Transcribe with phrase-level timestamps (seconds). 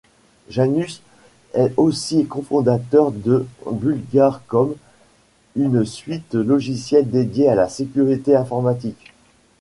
[0.49, 0.99] Janus
[1.53, 4.73] est aussi cofondateur de Bullguard.com,
[5.55, 9.13] une suite logicielle dédiée à la sécurité informatique.